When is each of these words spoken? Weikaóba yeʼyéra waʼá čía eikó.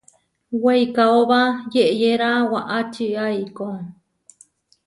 Weikaóba 0.63 1.41
yeʼyéra 1.73 2.29
waʼá 2.51 2.77
čía 2.93 3.23
eikó. 3.37 3.67